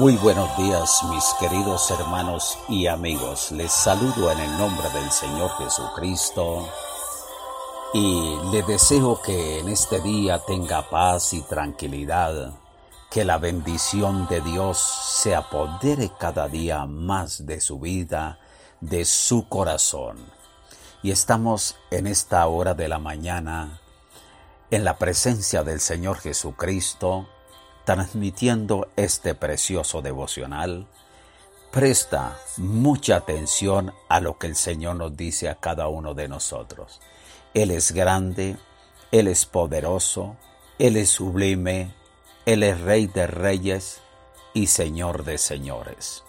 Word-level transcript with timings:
Muy 0.00 0.16
buenos 0.16 0.56
días 0.56 1.02
mis 1.10 1.24
queridos 1.38 1.90
hermanos 1.90 2.58
y 2.70 2.86
amigos. 2.86 3.52
Les 3.52 3.70
saludo 3.70 4.32
en 4.32 4.38
el 4.38 4.56
nombre 4.56 4.88
del 4.94 5.10
Señor 5.10 5.50
Jesucristo 5.58 6.66
y 7.92 8.34
le 8.50 8.62
deseo 8.62 9.20
que 9.20 9.58
en 9.58 9.68
este 9.68 10.00
día 10.00 10.38
tenga 10.38 10.88
paz 10.88 11.34
y 11.34 11.42
tranquilidad, 11.42 12.54
que 13.10 13.26
la 13.26 13.36
bendición 13.36 14.26
de 14.26 14.40
Dios 14.40 14.78
se 14.78 15.34
apodere 15.34 16.10
cada 16.18 16.48
día 16.48 16.86
más 16.86 17.44
de 17.44 17.60
su 17.60 17.78
vida, 17.78 18.38
de 18.80 19.04
su 19.04 19.50
corazón. 19.50 20.16
Y 21.02 21.10
estamos 21.10 21.76
en 21.90 22.06
esta 22.06 22.46
hora 22.46 22.72
de 22.72 22.88
la 22.88 22.98
mañana 22.98 23.82
en 24.70 24.82
la 24.82 24.96
presencia 24.96 25.62
del 25.62 25.78
Señor 25.78 26.16
Jesucristo, 26.20 27.28
transmitiendo 27.90 28.86
este 28.94 29.34
precioso 29.34 30.00
devocional, 30.00 30.86
presta 31.72 32.38
mucha 32.56 33.16
atención 33.16 33.92
a 34.08 34.20
lo 34.20 34.38
que 34.38 34.46
el 34.46 34.54
Señor 34.54 34.94
nos 34.94 35.16
dice 35.16 35.48
a 35.48 35.56
cada 35.56 35.88
uno 35.88 36.14
de 36.14 36.28
nosotros. 36.28 37.00
Él 37.52 37.72
es 37.72 37.90
grande, 37.90 38.56
Él 39.10 39.26
es 39.26 39.44
poderoso, 39.44 40.36
Él 40.78 40.96
es 40.96 41.10
sublime, 41.10 41.92
Él 42.46 42.62
es 42.62 42.80
Rey 42.80 43.08
de 43.08 43.26
reyes 43.26 44.00
y 44.54 44.68
Señor 44.68 45.24
de 45.24 45.36
señores. 45.36 46.22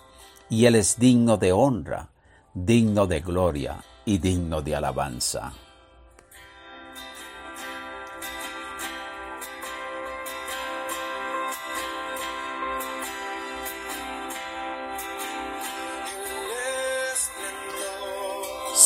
Y 0.50 0.66
Él 0.66 0.74
es 0.74 0.98
digno 0.98 1.38
de 1.38 1.52
honra, 1.52 2.10
digno 2.56 3.06
de 3.06 3.20
gloria 3.20 3.86
y 4.04 4.18
digno 4.18 4.64
de 4.64 4.78
alabanza. 4.78 5.54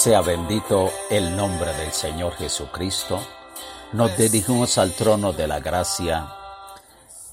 Sea 0.05 0.21
bendito 0.21 0.91
el 1.09 1.35
nombre 1.35 1.73
del 1.73 1.91
Señor 1.91 2.35
Jesucristo. 2.35 3.19
Nos 3.91 4.15
dirigimos 4.15 4.77
al 4.77 4.91
trono 4.91 5.33
de 5.33 5.47
la 5.47 5.59
gracia. 5.59 6.29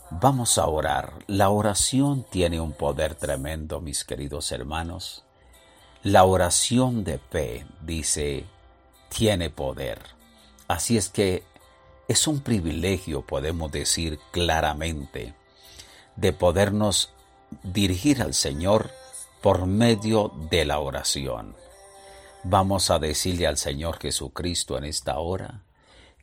Vamos 0.08 0.56
a 0.56 0.66
orar. 0.68 1.12
La 1.26 1.50
oración 1.50 2.24
tiene 2.30 2.62
un 2.62 2.72
poder 2.72 3.14
tremendo, 3.14 3.82
mis 3.82 4.04
queridos 4.04 4.52
hermanos. 4.52 5.22
La 6.02 6.24
oración 6.24 7.04
de 7.04 7.18
fe, 7.18 7.66
dice, 7.82 8.46
tiene 9.10 9.50
poder. 9.50 10.00
Así 10.66 10.96
es 10.96 11.10
que 11.10 11.42
es 12.08 12.26
un 12.26 12.40
privilegio, 12.40 13.20
podemos 13.20 13.70
decir 13.70 14.18
claramente, 14.30 15.34
de 16.16 16.32
podernos 16.32 17.12
dirigir 17.64 18.22
al 18.22 18.32
Señor 18.32 18.90
por 19.42 19.66
medio 19.66 20.32
de 20.48 20.64
la 20.64 20.78
oración. 20.78 21.54
Vamos 22.44 22.90
a 22.90 22.98
decirle 22.98 23.46
al 23.46 23.56
Señor 23.56 24.00
Jesucristo 24.00 24.76
en 24.76 24.84
esta 24.84 25.18
hora 25.20 25.62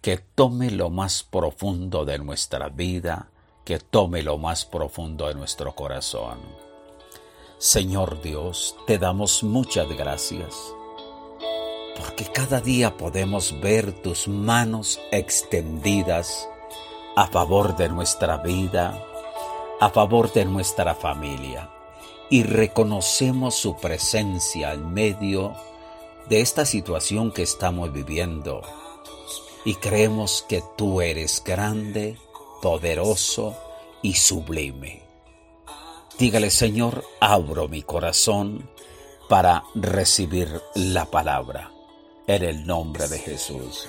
que 0.01 0.17
tome 0.17 0.69
lo 0.69 0.89
más 0.89 1.23
profundo 1.23 2.03
de 2.03 2.19
nuestra 2.19 2.67
vida, 2.67 3.29
que 3.63 3.79
tome 3.79 4.21
lo 4.21 4.37
más 4.37 4.65
profundo 4.65 5.29
de 5.29 5.35
nuestro 5.35 5.73
corazón. 5.75 6.39
Señor 7.57 8.21
Dios, 8.21 8.75
te 8.85 8.97
damos 8.97 9.43
muchas 9.43 9.87
gracias, 9.89 10.55
porque 11.97 12.25
cada 12.25 12.59
día 12.59 12.97
podemos 12.97 13.57
ver 13.61 13.93
tus 14.01 14.27
manos 14.27 14.99
extendidas 15.11 16.49
a 17.15 17.27
favor 17.27 17.77
de 17.77 17.87
nuestra 17.87 18.37
vida, 18.37 19.01
a 19.79 19.89
favor 19.89 20.33
de 20.33 20.43
nuestra 20.43 20.95
familia, 20.95 21.69
y 22.29 22.43
reconocemos 22.43 23.55
su 23.55 23.77
presencia 23.77 24.73
en 24.73 24.93
medio 24.93 25.53
de 25.53 25.68
esta 26.29 26.65
situación 26.65 27.31
que 27.31 27.41
estamos 27.41 27.91
viviendo 27.91 28.61
y 29.65 29.75
creemos 29.75 30.45
que 30.47 30.63
tú 30.77 31.01
eres 31.01 31.43
grande, 31.43 32.17
poderoso 32.61 33.55
y 34.01 34.13
sublime. 34.13 35.03
Dígale, 36.17 36.49
Señor, 36.49 37.03
abro 37.19 37.67
mi 37.67 37.81
corazón 37.81 38.69
para 39.27 39.63
recibir 39.75 40.61
la 40.75 41.05
palabra 41.05 41.71
en 42.27 42.43
el 42.43 42.65
nombre 42.65 43.07
de 43.07 43.19
Jesús. 43.19 43.87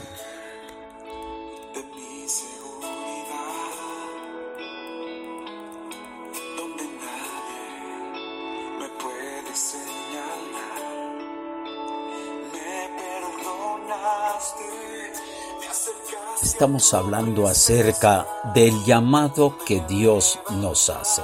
Estamos 16.42 16.94
hablando 16.94 17.46
acerca 17.46 18.26
del 18.54 18.84
llamado 18.84 19.58
que 19.66 19.80
Dios 19.88 20.38
nos 20.50 20.88
hace 20.90 21.22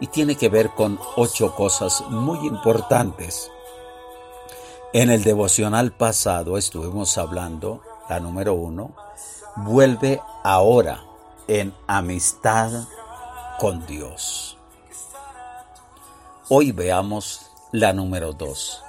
y 0.00 0.06
tiene 0.06 0.36
que 0.36 0.48
ver 0.48 0.70
con 0.70 0.98
ocho 1.16 1.54
cosas 1.54 2.02
muy 2.08 2.46
importantes. 2.46 3.50
En 4.92 5.10
el 5.10 5.22
devocional 5.22 5.92
pasado 5.92 6.56
estuvimos 6.58 7.18
hablando, 7.18 7.82
la 8.08 8.18
número 8.18 8.54
uno, 8.54 8.94
vuelve 9.56 10.20
ahora 10.42 11.04
en 11.46 11.74
amistad 11.86 12.70
con 13.58 13.86
Dios. 13.86 14.56
Hoy 16.48 16.72
veamos 16.72 17.46
la 17.72 17.92
número 17.92 18.32
dos, 18.32 18.82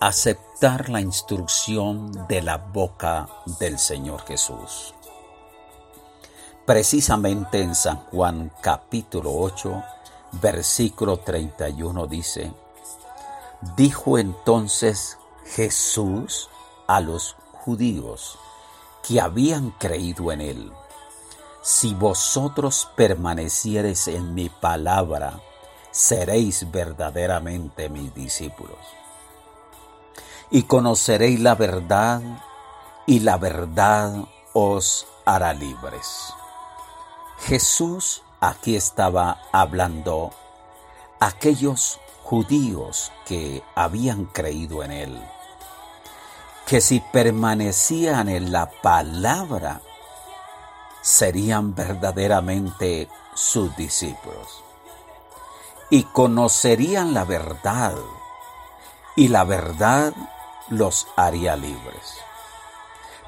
aceptar 0.00 0.88
la 0.88 1.02
instrucción 1.02 2.26
de 2.26 2.40
la 2.40 2.56
boca 2.56 3.28
del 3.58 3.78
Señor 3.78 4.24
Jesús. 4.24 4.94
Precisamente 6.64 7.60
en 7.60 7.74
San 7.74 7.98
Juan 8.06 8.50
capítulo 8.62 9.30
8, 9.34 9.84
versículo 10.40 11.18
31 11.18 12.06
dice, 12.06 12.50
Dijo 13.76 14.16
entonces 14.16 15.18
Jesús 15.44 16.48
a 16.86 17.02
los 17.02 17.36
judíos 17.52 18.38
que 19.06 19.20
habían 19.20 19.70
creído 19.72 20.32
en 20.32 20.40
él, 20.40 20.72
Si 21.60 21.92
vosotros 21.92 22.88
permaneciereis 22.96 24.08
en 24.08 24.32
mi 24.32 24.48
palabra, 24.48 25.42
seréis 25.90 26.70
verdaderamente 26.70 27.90
mis 27.90 28.14
discípulos 28.14 28.78
y 30.50 30.64
conoceréis 30.64 31.40
la 31.40 31.54
verdad, 31.54 32.20
y 33.06 33.20
la 33.20 33.36
verdad 33.36 34.24
os 34.52 35.06
hará 35.24 35.54
libres. 35.54 36.34
Jesús 37.38 38.22
aquí 38.40 38.76
estaba 38.76 39.42
hablando 39.52 40.30
a 41.20 41.26
aquellos 41.26 42.00
judíos 42.22 43.12
que 43.26 43.62
habían 43.74 44.26
creído 44.26 44.82
en 44.82 44.92
él, 44.92 45.22
que 46.66 46.80
si 46.80 47.00
permanecían 47.00 48.28
en 48.28 48.52
la 48.52 48.70
palabra, 48.82 49.80
serían 51.00 51.74
verdaderamente 51.74 53.08
sus 53.34 53.74
discípulos 53.76 54.62
y 55.90 56.04
conocerían 56.04 57.12
la 57.14 57.24
verdad, 57.24 57.94
y 59.16 59.28
la 59.28 59.42
verdad 59.44 60.14
los 60.70 61.06
haría 61.16 61.56
libres. 61.56 62.16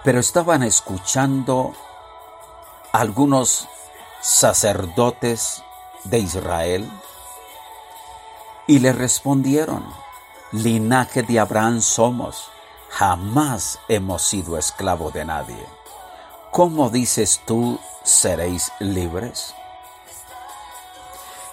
Pero 0.02 0.18
estaban 0.18 0.62
escuchando 0.62 1.74
algunos 2.92 3.68
sacerdotes 4.20 5.62
de 6.04 6.20
Israel 6.20 6.90
y 8.66 8.78
le 8.78 8.92
respondieron, 8.92 9.84
linaje 10.52 11.22
de 11.22 11.40
Abraham 11.40 11.80
somos, 11.80 12.50
jamás 12.88 13.78
hemos 13.88 14.22
sido 14.22 14.56
esclavo 14.56 15.10
de 15.10 15.24
nadie. 15.24 15.66
¿Cómo 16.50 16.90
dices 16.90 17.40
tú 17.44 17.80
seréis 18.04 18.72
libres? 18.78 19.54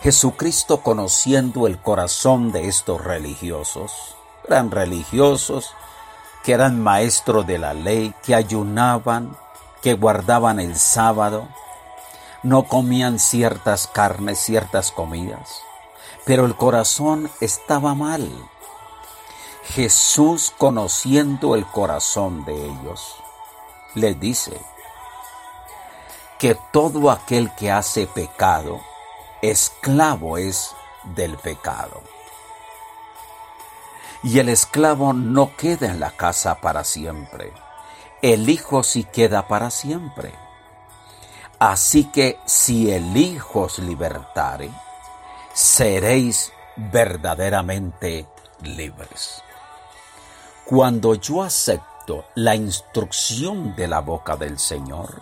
Jesucristo 0.02 0.82
conociendo 0.82 1.68
el 1.68 1.82
corazón 1.82 2.52
de 2.52 2.68
estos 2.68 3.04
religiosos, 3.04 4.16
eran 4.48 4.72
religiosos, 4.72 5.74
que 6.50 6.56
eran 6.56 6.82
maestros 6.82 7.46
de 7.46 7.60
la 7.60 7.76
ley, 7.76 8.12
que 8.24 8.34
ayunaban, 8.34 9.38
que 9.84 9.94
guardaban 9.94 10.60
el 10.60 10.78
sábado, 10.78 11.48
no 12.42 12.64
comían 12.64 13.20
ciertas 13.20 13.86
carnes, 13.86 14.40
ciertas 14.40 14.90
comidas, 14.90 15.62
pero 16.26 16.46
el 16.46 16.56
corazón 16.56 17.30
estaba 17.40 17.94
mal. 17.94 18.28
Jesús, 19.76 20.52
conociendo 20.58 21.54
el 21.54 21.68
corazón 21.68 22.44
de 22.46 22.66
ellos, 22.66 23.18
les 23.94 24.20
dice 24.20 24.60
que 26.40 26.58
todo 26.74 27.12
aquel 27.12 27.54
que 27.54 27.72
hace 27.72 28.08
pecado 28.08 28.82
esclavo 29.44 30.40
es 30.40 30.72
del 31.04 31.38
pecado. 31.38 32.09
Y 34.24 34.40
el 34.40 34.50
esclavo 34.50 35.14
no 35.14 35.56
queda 35.56 35.88
en 35.88 36.00
la 36.00 36.12
casa 36.12 36.56
para 36.56 36.84
siempre, 36.84 37.54
el 38.22 38.50
Hijo 38.50 38.84
sí 38.84 39.06
queda 39.06 39.48
para 39.48 39.72
siempre. 39.72 40.34
Así 41.58 42.06
que 42.06 42.38
si 42.46 42.92
el 42.92 43.16
Hijo 43.16 43.62
os 43.62 43.80
libertare, 43.80 44.70
seréis 45.54 46.52
verdaderamente 46.76 48.28
libres. 48.62 49.42
Cuando 50.66 51.16
yo 51.16 51.44
acepto 51.44 52.26
la 52.36 52.56
instrucción 52.56 53.76
de 53.76 53.88
la 53.88 54.00
boca 54.00 54.36
del 54.36 54.60
Señor, 54.60 55.22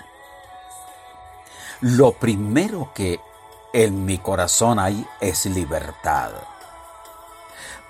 lo 1.82 2.14
primero 2.14 2.92
que 2.94 3.20
en 3.74 4.06
mi 4.06 4.18
corazón 4.18 4.80
hay 4.80 5.06
es 5.22 5.46
libertad. 5.46 6.32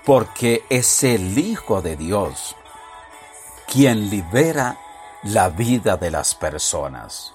Porque 0.08 0.64
es 0.70 1.04
el 1.04 1.36
Hijo 1.36 1.82
de 1.82 1.94
Dios 1.94 2.56
quien 3.66 4.08
libera 4.08 4.80
la 5.22 5.50
vida 5.50 5.98
de 5.98 6.10
las 6.10 6.34
personas. 6.34 7.34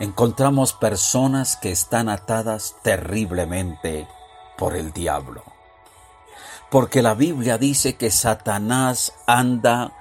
Encontramos 0.00 0.72
personas 0.72 1.54
que 1.54 1.70
están 1.70 2.08
atadas 2.08 2.74
terriblemente 2.82 4.08
por 4.56 4.74
el 4.74 4.92
diablo. 4.92 5.44
Porque 6.68 7.00
la 7.00 7.14
Biblia 7.14 7.58
dice 7.58 7.94
que 7.94 8.10
Satanás 8.10 9.12
anda 9.28 9.92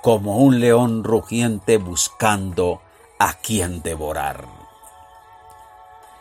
como 0.00 0.38
un 0.38 0.58
león 0.58 1.04
rugiente 1.04 1.76
buscando 1.76 2.80
a 3.18 3.34
quien 3.34 3.82
devorar. 3.82 4.46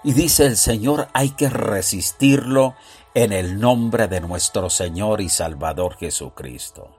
Y 0.03 0.11
dice 0.11 0.45
el 0.45 0.57
Señor, 0.57 1.07
hay 1.13 1.29
que 1.29 1.47
resistirlo 1.47 2.75
en 3.15 3.31
el 3.31 3.61
nombre 3.61 4.09
de 4.09 4.19
nuestro 4.19 4.69
Señor 4.69 5.21
y 5.21 5.29
Salvador 5.29 5.95
Jesucristo. 5.95 6.89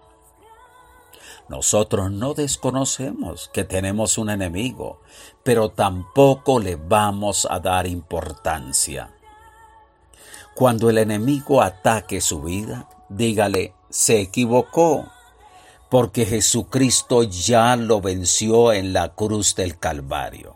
Nosotros 1.51 2.11
no 2.11 2.33
desconocemos 2.33 3.51
que 3.53 3.65
tenemos 3.65 4.17
un 4.17 4.31
enemigo, 4.31 5.03
pero 5.43 5.69
tampoco 5.69 6.59
le 6.59 6.77
vamos 6.77 7.47
a 7.51 7.61
dar 7.61 7.87
importancia. 7.87 9.15
Cuando 10.55 10.89
el 10.89 10.97
enemigo 10.97 11.61
ataque 11.61 12.23
su 12.23 12.41
vida, 12.41 12.89
dígale, 13.11 13.75
se 13.91 14.19
equivocó, 14.19 15.13
porque 15.91 16.25
Jesucristo 16.25 17.25
ya 17.25 17.77
lo 17.77 18.01
venció 18.01 18.73
en 18.73 18.95
la 18.95 19.15
cruz 19.15 19.55
del 19.55 19.79
Calvario. 19.79 20.55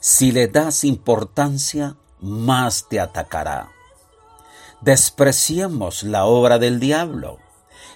Si 0.00 0.32
le 0.32 0.48
das 0.48 0.84
importancia, 0.84 1.96
más 2.20 2.86
te 2.90 3.00
atacará. 3.00 3.79
Despreciemos 4.80 6.04
la 6.04 6.24
obra 6.24 6.58
del 6.58 6.80
diablo 6.80 7.38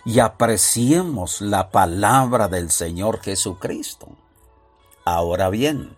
y 0.04 0.18
apreciemos 0.18 1.40
la 1.40 1.70
palabra 1.70 2.48
del 2.48 2.70
Señor 2.70 3.22
Jesucristo. 3.22 4.08
Ahora 5.06 5.48
bien, 5.48 5.96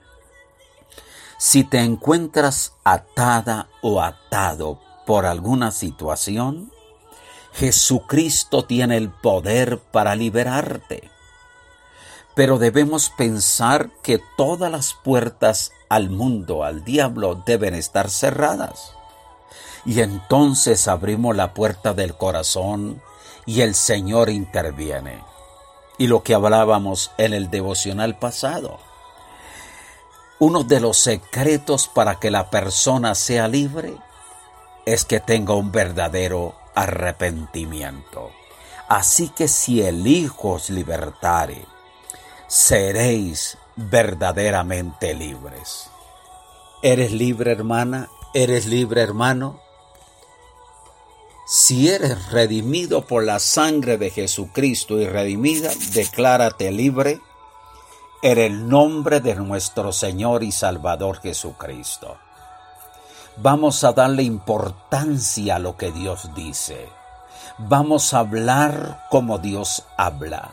si 1.39 1.65
te 1.65 1.81
encuentras 1.81 2.75
atada 2.85 3.69
o 3.83 4.01
atado 4.01 4.81
por 5.07 5.27
alguna 5.27 5.73
situación, 5.73 6.73
Jesucristo 7.53 8.65
tiene 8.65 8.97
el 8.97 9.11
poder 9.11 9.79
para 9.79 10.15
liberarte. 10.15 11.11
Pero 12.37 12.59
debemos 12.59 13.11
pensar 13.11 13.91
que 14.03 14.21
todas 14.37 14.71
las 14.71 14.95
puertas 14.95 15.73
al 15.89 16.11
mundo, 16.11 16.63
al 16.63 16.85
diablo, 16.85 17.43
deben 17.45 17.75
estar 17.75 18.09
cerradas. 18.09 18.96
Y 19.87 20.01
entonces 20.01 20.89
abrimos 20.89 21.37
la 21.37 21.55
puerta 21.55 21.95
del 21.95 22.17
corazón 22.17 23.01
y 23.47 23.61
el 23.61 23.77
Señor 23.77 24.29
interviene. 24.29 25.23
Y 25.97 26.09
lo 26.09 26.25
que 26.25 26.35
hablábamos 26.35 27.13
en 27.17 27.33
el 27.33 27.51
devocional 27.51 28.19
pasado. 28.19 28.79
Uno 30.41 30.65
de 30.65 30.81
los 30.81 30.99
secretos 30.99 31.89
para 31.89 32.17
que 32.17 32.31
la 32.31 32.51
persona 32.51 33.15
sea 33.15 33.49
libre 33.49 33.97
es 34.85 35.05
que 35.05 35.21
tenga 35.21 35.55
un 35.55 35.71
verdadero 35.73 36.55
arrepentimiento. 36.75 38.33
Así 38.89 39.31
que 39.31 39.49
si 39.49 39.83
el 39.83 40.07
Hijo 40.07 40.55
os 40.55 40.69
libertare, 40.69 41.65
seréis 42.49 43.57
verdaderamente 43.77 45.15
libres. 45.15 45.91
¿Eres 46.83 47.13
libre 47.13 47.53
hermana? 47.53 48.11
¿Eres 48.35 48.67
libre 48.67 49.01
hermano? 49.01 49.66
Si 51.47 51.89
eres 51.89 52.33
redimido 52.33 53.07
por 53.07 53.25
la 53.25 53.39
sangre 53.39 53.99
de 53.99 54.11
Jesucristo 54.11 54.99
y 54.99 55.07
redimida, 55.07 55.71
declárate 55.95 56.73
libre 56.73 57.21
en 58.23 58.39
el 58.39 58.69
nombre 58.69 59.21
de 59.21 59.37
nuestro 59.37 59.93
Señor 59.93 60.43
y 60.43 60.51
Salvador 60.51 61.21
Jesucristo. 61.21 62.17
Vamos 63.37 63.85
a 63.85 63.93
darle 63.93 64.25
importancia 64.25 65.57
a 65.57 65.59
lo 65.61 65.77
que 65.77 65.93
Dios 65.93 66.31
dice. 66.35 66.89
Vamos 67.59 68.13
a 68.13 68.21
hablar 68.21 69.07
como 69.11 69.39
Dios 69.39 69.85
habla 69.97 70.53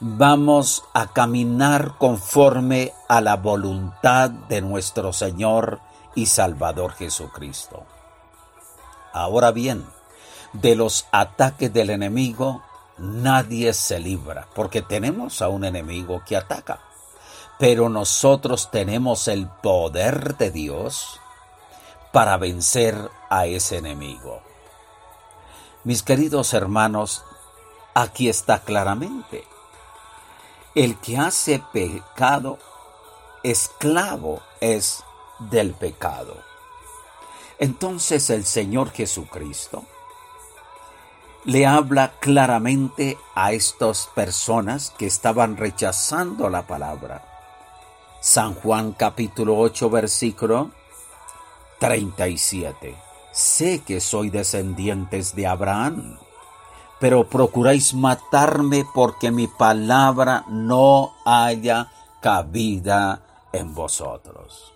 vamos 0.00 0.84
a 0.92 1.06
caminar 1.06 1.96
conforme 1.98 2.92
a 3.08 3.20
la 3.20 3.36
voluntad 3.36 4.30
de 4.30 4.60
nuestro 4.60 5.12
Señor 5.12 5.80
y 6.14 6.26
Salvador 6.26 6.92
Jesucristo. 6.92 7.84
Ahora 9.12 9.52
bien, 9.52 9.86
de 10.52 10.74
los 10.74 11.06
ataques 11.12 11.72
del 11.72 11.90
enemigo 11.90 12.62
nadie 12.98 13.72
se 13.74 13.98
libra, 13.98 14.48
porque 14.54 14.82
tenemos 14.82 15.42
a 15.42 15.48
un 15.48 15.64
enemigo 15.64 16.22
que 16.26 16.36
ataca, 16.36 16.80
pero 17.58 17.88
nosotros 17.88 18.70
tenemos 18.70 19.28
el 19.28 19.48
poder 19.48 20.36
de 20.36 20.50
Dios 20.50 21.20
para 22.12 22.36
vencer 22.36 22.96
a 23.28 23.46
ese 23.46 23.78
enemigo. 23.78 24.40
Mis 25.84 26.02
queridos 26.02 26.54
hermanos, 26.54 27.24
aquí 27.94 28.28
está 28.28 28.60
claramente 28.60 29.44
el 30.76 30.98
que 30.98 31.16
hace 31.16 31.62
pecado, 31.72 32.58
esclavo 33.42 34.42
es 34.60 35.02
del 35.38 35.72
pecado. 35.72 36.36
Entonces 37.58 38.28
el 38.28 38.44
Señor 38.44 38.90
Jesucristo 38.90 39.86
le 41.46 41.64
habla 41.64 42.12
claramente 42.20 43.16
a 43.34 43.52
estas 43.52 44.08
personas 44.14 44.92
que 44.98 45.06
estaban 45.06 45.56
rechazando 45.56 46.50
la 46.50 46.66
palabra. 46.66 47.22
San 48.20 48.54
Juan 48.54 48.92
capítulo 48.92 49.56
8 49.56 49.88
versículo 49.88 50.70
37. 51.78 52.96
Sé 53.32 53.82
que 53.86 54.00
soy 54.00 54.30
descendientes 54.30 55.34
de 55.34 55.46
Abraham 55.46 56.18
pero 56.98 57.28
procuráis 57.28 57.94
matarme 57.94 58.84
porque 58.94 59.30
mi 59.30 59.46
palabra 59.46 60.44
no 60.48 61.14
haya 61.24 61.90
cabida 62.20 63.20
en 63.52 63.74
vosotros. 63.74 64.72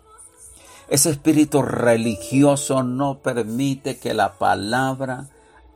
Ese 0.88 1.10
espíritu 1.10 1.62
religioso 1.62 2.82
no 2.82 3.18
permite 3.18 3.98
que 3.98 4.12
la 4.12 4.34
palabra 4.34 5.28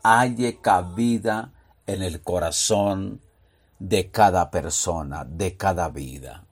haya 0.05 0.61
cabida 0.61 1.53
en 1.87 2.03
el 2.03 2.21
corazón 2.21 3.23
de 3.79 4.11
cada 4.11 4.51
persona, 4.51 5.25
de 5.25 5.57
cada 5.57 5.89
vida. 5.89 6.45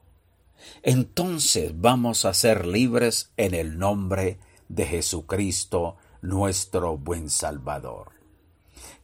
Entonces 0.82 1.72
vamos 1.74 2.24
a 2.24 2.34
ser 2.34 2.66
libres 2.66 3.30
en 3.36 3.54
el 3.54 3.78
nombre 3.78 4.38
de 4.68 4.86
Jesucristo, 4.86 5.96
nuestro 6.22 6.96
buen 6.96 7.28
Salvador. 7.28 8.12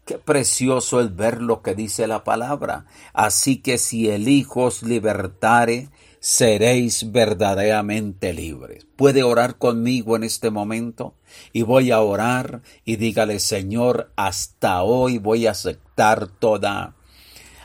Qué 0.07 0.17
precioso 0.17 1.03
es 1.03 1.15
ver 1.15 1.43
lo 1.43 1.61
que 1.61 1.75
dice 1.75 2.07
la 2.07 2.25
palabra. 2.25 2.87
Así 3.13 3.59
que 3.59 3.77
si 3.77 4.09
el 4.09 4.29
Hijo 4.29 4.63
os 4.63 4.83
libertare, 4.83 5.91
seréis 6.21 7.13
verdaderamente 7.13 8.33
libres. 8.33 8.87
Puede 8.97 9.23
orar 9.23 9.59
conmigo 9.59 10.17
en 10.17 10.25
este 10.25 10.51
momento 10.51 11.15
y 11.53 11.63
voy 11.63 11.91
a 11.91 12.01
orar 12.01 12.63
y 12.85 12.97
dígale, 12.97 13.39
Señor, 13.41 14.11
hasta 14.17 14.83
hoy 14.83 15.19
voy 15.19 15.47
a 15.47 15.53
aceptar 15.53 16.29
toda 16.29 16.97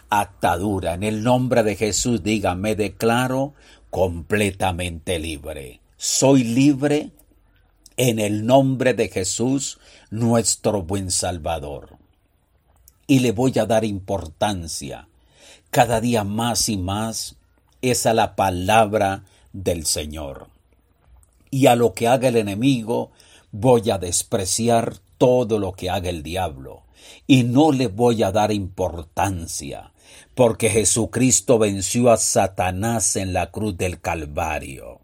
atadura. 0.09 0.93
En 0.93 1.03
el 1.03 1.23
nombre 1.23 1.63
de 1.63 1.75
Jesús, 1.75 2.23
diga, 2.23 2.55
me 2.55 2.75
declaro 2.75 3.53
completamente 3.89 5.19
libre. 5.19 5.81
Soy 5.97 6.43
libre 6.43 7.11
en 7.97 8.19
el 8.19 8.45
nombre 8.45 8.93
de 8.93 9.09
Jesús, 9.09 9.79
nuestro 10.09 10.83
buen 10.83 11.11
Salvador 11.11 12.03
y 13.07 13.19
le 13.19 13.31
voy 13.31 13.57
a 13.59 13.65
dar 13.65 13.83
importancia 13.83 15.07
cada 15.69 15.99
día 15.99 16.23
más 16.23 16.69
y 16.69 16.77
más 16.77 17.35
es 17.83 18.07
a 18.07 18.13
la 18.13 18.35
palabra 18.35 19.23
del 19.51 19.85
Señor. 19.85 20.47
Y 21.51 21.67
a 21.67 21.75
lo 21.75 21.93
que 21.93 22.07
haga 22.07 22.29
el 22.29 22.37
enemigo, 22.37 23.11
Voy 23.55 23.91
a 23.91 23.99
despreciar 23.99 24.95
todo 25.19 25.59
lo 25.59 25.73
que 25.73 25.91
haga 25.91 26.09
el 26.09 26.23
diablo 26.23 26.81
y 27.27 27.43
no 27.43 27.71
le 27.71 27.85
voy 27.85 28.23
a 28.23 28.31
dar 28.31 28.51
importancia, 28.51 29.93
porque 30.33 30.71
Jesucristo 30.71 31.59
venció 31.59 32.09
a 32.09 32.17
Satanás 32.17 33.15
en 33.15 33.31
la 33.31 33.51
cruz 33.51 33.77
del 33.77 34.01
Calvario. 34.01 35.02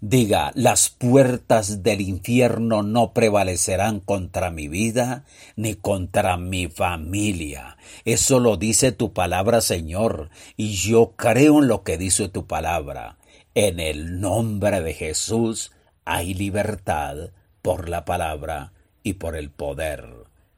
Diga, 0.00 0.52
las 0.54 0.90
puertas 0.90 1.82
del 1.82 2.02
infierno 2.02 2.82
no 2.82 3.12
prevalecerán 3.12 4.00
contra 4.00 4.50
mi 4.50 4.68
vida 4.68 5.24
ni 5.56 5.74
contra 5.74 6.36
mi 6.36 6.68
familia. 6.68 7.78
Eso 8.04 8.38
lo 8.38 8.56
dice 8.56 8.92
tu 8.92 9.12
palabra, 9.12 9.60
Señor, 9.60 10.30
y 10.56 10.74
yo 10.74 11.14
creo 11.16 11.60
en 11.60 11.68
lo 11.68 11.82
que 11.82 11.96
dice 11.96 12.28
tu 12.28 12.46
palabra. 12.46 13.16
En 13.54 13.80
el 13.80 14.20
nombre 14.20 14.82
de 14.82 14.92
Jesús 14.92 15.72
hay 16.04 16.34
libertad 16.34 17.30
por 17.62 17.88
la 17.88 18.04
palabra 18.04 18.72
y 19.02 19.14
por 19.14 19.34
el 19.34 19.50
poder 19.50 20.06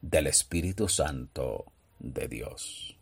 del 0.01 0.27
Espíritu 0.27 0.89
Santo 0.89 1.65
de 1.99 2.27
Dios. 2.27 2.98